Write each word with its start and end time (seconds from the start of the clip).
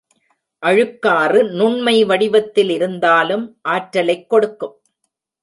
அழுக்காறு 0.63 1.49
நுண்மை 1.49 2.05
வடிவத்தில் 2.05 2.69
இருந்தாலும் 2.69 3.59
ஆற்றலைக் 3.61 4.29
கெடுக்கும். 4.29 4.81